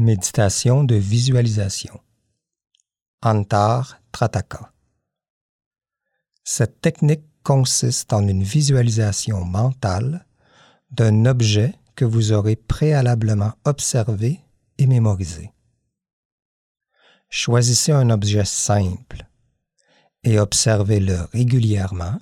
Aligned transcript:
Méditation 0.00 0.84
de 0.84 0.94
visualisation. 0.94 1.98
Antar 3.20 4.00
Trataka. 4.12 4.70
Cette 6.44 6.80
technique 6.80 7.24
consiste 7.42 8.12
en 8.12 8.28
une 8.28 8.44
visualisation 8.44 9.44
mentale 9.44 10.24
d'un 10.92 11.26
objet 11.26 11.74
que 11.96 12.04
vous 12.04 12.30
aurez 12.30 12.54
préalablement 12.54 13.54
observé 13.64 14.38
et 14.78 14.86
mémorisé. 14.86 15.50
Choisissez 17.28 17.90
un 17.90 18.10
objet 18.10 18.44
simple 18.44 19.26
et 20.22 20.38
observez-le 20.38 21.22
régulièrement 21.32 22.20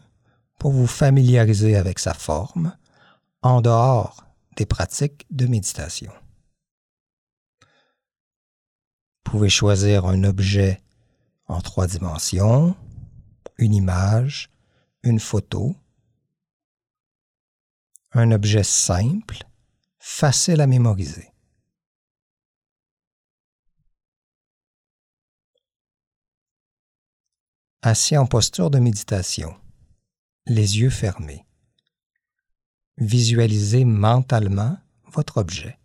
pour 0.58 0.72
vous 0.72 0.86
familiariser 0.86 1.76
avec 1.76 1.98
sa 1.98 2.14
forme 2.14 2.74
en 3.42 3.60
dehors 3.60 4.24
des 4.56 4.64
pratiques 4.64 5.26
de 5.30 5.46
méditation. 5.46 6.10
Vous 9.15 9.15
pouvez 9.26 9.48
choisir 9.48 10.06
un 10.06 10.22
objet 10.22 10.80
en 11.48 11.60
trois 11.60 11.88
dimensions, 11.88 12.76
une 13.58 13.74
image, 13.74 14.50
une 15.02 15.18
photo, 15.18 15.74
un 18.12 18.30
objet 18.30 18.62
simple, 18.62 19.38
facile 19.98 20.60
à 20.60 20.68
mémoriser. 20.68 21.32
Assis 27.82 28.16
en 28.16 28.26
posture 28.26 28.70
de 28.70 28.78
méditation, 28.78 29.56
les 30.46 30.78
yeux 30.78 30.90
fermés. 30.90 31.44
Visualisez 32.96 33.84
mentalement 33.84 34.78
votre 35.12 35.38
objet. 35.38 35.78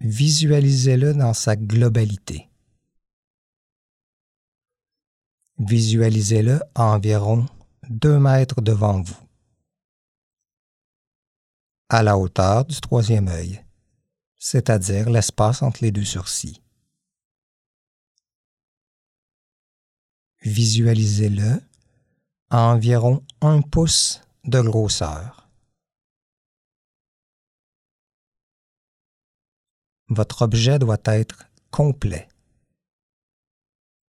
Visualisez-le 0.00 1.14
dans 1.14 1.34
sa 1.34 1.56
globalité. 1.56 2.48
Visualisez-le 5.58 6.60
à 6.74 6.84
environ 6.84 7.46
deux 7.88 8.18
mètres 8.18 8.62
devant 8.62 9.02
vous, 9.02 9.18
à 11.90 12.02
la 12.02 12.16
hauteur 12.16 12.64
du 12.64 12.80
troisième 12.80 13.28
œil, 13.28 13.62
c'est-à-dire 14.38 15.10
l'espace 15.10 15.62
entre 15.62 15.82
les 15.82 15.92
deux 15.92 16.04
sourcils. 16.04 16.62
Visualisez-le 20.42 21.60
à 22.48 22.62
environ 22.62 23.22
un 23.42 23.60
pouce 23.60 24.22
de 24.44 24.60
grosseur. 24.62 25.39
Votre 30.10 30.42
objet 30.42 30.80
doit 30.80 30.98
être 31.04 31.44
complet, 31.70 32.26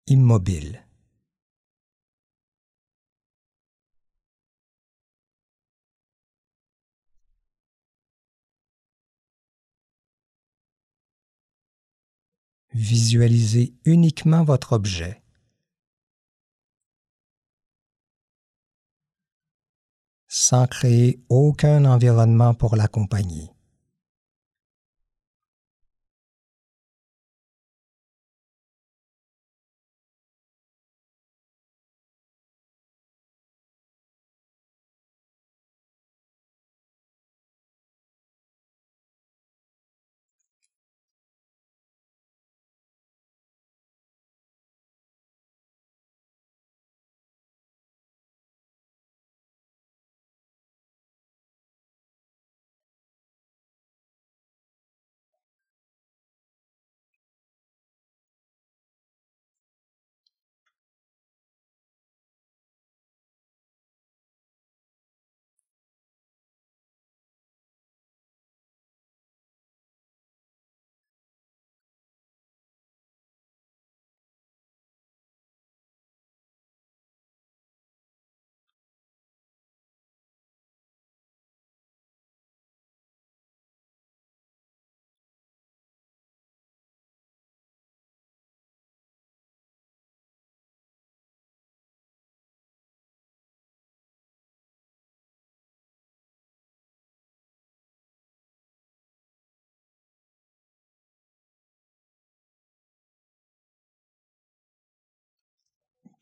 immobile. 0.08 0.84
Visualisez 12.74 13.76
uniquement 13.86 14.44
votre 14.44 14.74
objet. 14.74 15.22
sans 20.34 20.66
créer 20.66 21.22
aucun 21.28 21.84
environnement 21.84 22.54
pour 22.54 22.78
l'accompagner. 22.78 23.52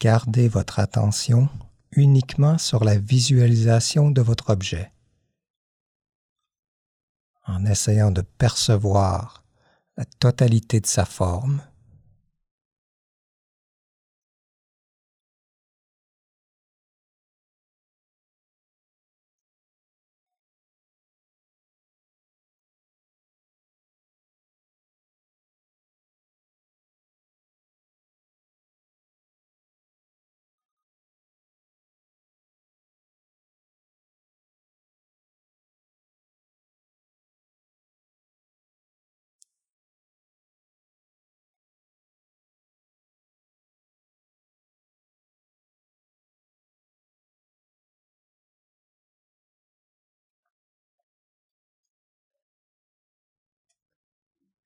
Gardez 0.02 0.48
votre 0.48 0.80
attention 0.80 1.50
uniquement 1.92 2.58
sur 2.58 2.86
la 2.86 2.98
visualisation 2.98 4.12
de 4.12 4.22
votre 4.22 4.52
objet, 4.52 4.94
en 7.46 7.66
essayant 7.66 8.10
de 8.10 8.22
percevoir 8.22 9.44
la 9.98 10.06
totalité 10.06 10.80
de 10.80 10.86
sa 10.86 11.04
forme 11.04 11.62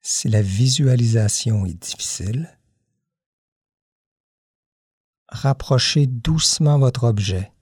Si 0.05 0.27
la 0.27 0.41
visualisation 0.41 1.65
est 1.65 1.75
difficile, 1.75 2.59
rapprochez 5.29 6.07
doucement 6.07 6.77
votre 6.77 7.05
objet 7.05 7.53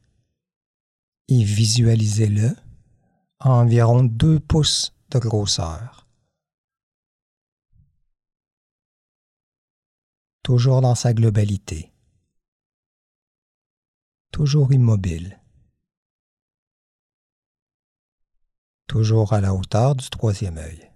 et 1.27 1.43
visualisez-le 1.43 2.55
à 3.37 3.51
environ 3.51 4.03
2 4.03 4.39
pouces 4.39 4.95
de 5.11 5.19
grosseur. 5.19 6.07
Toujours 10.41 10.81
dans 10.81 10.95
sa 10.95 11.13
globalité. 11.13 11.93
Toujours 14.31 14.73
immobile. 14.73 15.39
Toujours 18.87 19.31
à 19.33 19.41
la 19.41 19.53
hauteur 19.53 19.95
du 19.95 20.09
troisième 20.09 20.57
œil. 20.57 20.90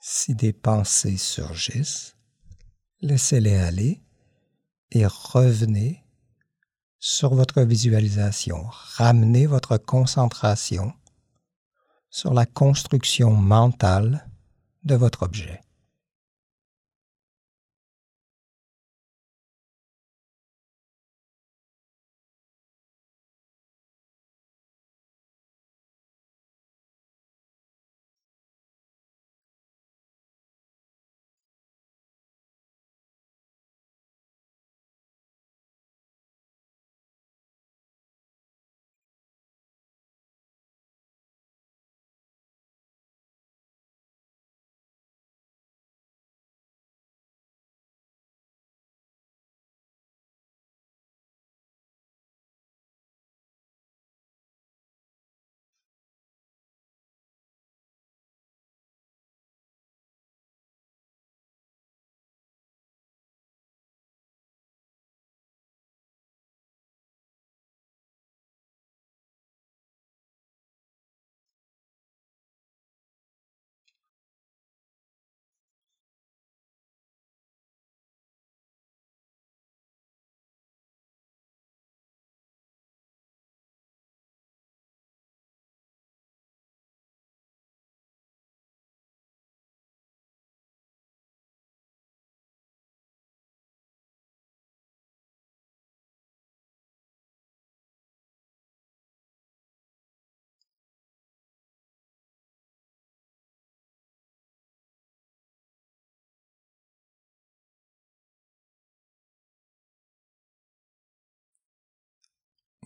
Si 0.00 0.34
des 0.34 0.52
pensées 0.52 1.16
surgissent, 1.16 2.16
laissez-les 3.00 3.56
aller 3.56 4.00
et 4.90 5.06
revenez 5.06 6.04
sur 6.98 7.34
votre 7.34 7.62
visualisation. 7.62 8.64
Ramenez 8.68 9.46
votre 9.46 9.76
concentration 9.76 10.92
sur 12.10 12.32
la 12.32 12.46
construction 12.46 13.30
mentale 13.32 14.28
de 14.84 14.94
votre 14.94 15.22
objet. 15.22 15.60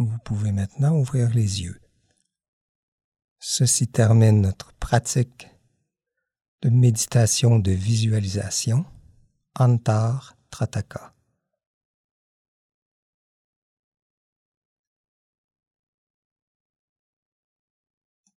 Vous 0.05 0.19
pouvez 0.19 0.53
maintenant 0.53 0.97
ouvrir 0.97 1.31
les 1.31 1.63
yeux. 1.63 1.81
Ceci 3.39 3.89
termine 3.89 4.41
notre 4.41 4.73
pratique 4.75 5.49
de 6.63 6.71
méditation 6.71 7.59
de 7.59 7.73
visualisation 7.73 8.85
Antar 9.59 10.37
Trataka. 10.51 11.12